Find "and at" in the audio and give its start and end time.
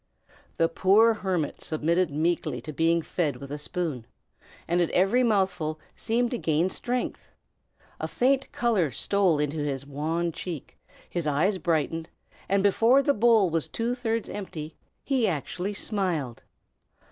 4.67-4.89